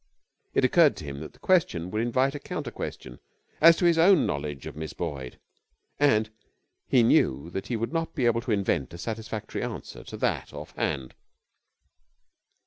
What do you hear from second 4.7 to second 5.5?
Miss Boyd,